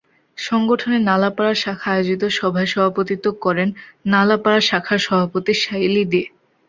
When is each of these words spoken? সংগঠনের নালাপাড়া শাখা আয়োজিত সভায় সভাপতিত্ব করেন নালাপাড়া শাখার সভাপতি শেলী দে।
সংগঠনের 0.37 1.01
নালাপাড়া 1.09 1.53
শাখা 1.63 1.89
আয়োজিত 1.93 2.21
সভায় 2.39 2.69
সভাপতিত্ব 2.73 3.25
করেন 3.45 3.69
নালাপাড়া 4.05 4.59
শাখার 4.69 4.99
সভাপতি 5.07 5.53
শেলী 5.63 6.03
দে। 6.11 6.21